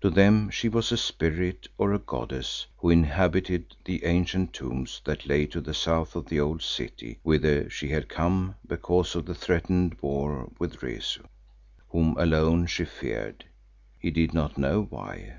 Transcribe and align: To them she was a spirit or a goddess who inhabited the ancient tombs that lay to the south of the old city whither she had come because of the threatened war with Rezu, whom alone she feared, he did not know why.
To 0.00 0.10
them 0.10 0.50
she 0.50 0.68
was 0.68 0.90
a 0.90 0.96
spirit 0.96 1.68
or 1.78 1.92
a 1.94 2.00
goddess 2.00 2.66
who 2.78 2.90
inhabited 2.90 3.76
the 3.84 4.04
ancient 4.04 4.52
tombs 4.52 5.00
that 5.04 5.24
lay 5.26 5.46
to 5.46 5.60
the 5.60 5.72
south 5.72 6.16
of 6.16 6.26
the 6.26 6.40
old 6.40 6.62
city 6.62 7.20
whither 7.22 7.70
she 7.70 7.90
had 7.90 8.08
come 8.08 8.56
because 8.66 9.14
of 9.14 9.24
the 9.26 9.36
threatened 9.36 9.96
war 10.00 10.50
with 10.58 10.82
Rezu, 10.82 11.22
whom 11.90 12.16
alone 12.18 12.66
she 12.66 12.84
feared, 12.84 13.44
he 14.00 14.10
did 14.10 14.34
not 14.34 14.58
know 14.58 14.82
why. 14.82 15.34